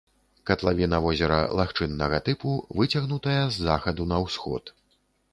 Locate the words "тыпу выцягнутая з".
2.29-3.67